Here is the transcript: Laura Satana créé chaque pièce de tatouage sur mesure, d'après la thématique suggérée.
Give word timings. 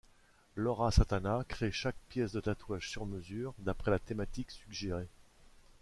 Laura 0.55 0.89
Satana 0.89 1.43
créé 1.47 1.69
chaque 1.71 1.95
pièce 2.09 2.31
de 2.31 2.39
tatouage 2.41 2.89
sur 2.89 3.05
mesure, 3.05 3.53
d'après 3.59 3.91
la 3.91 3.99
thématique 3.99 4.49
suggérée. 4.49 5.07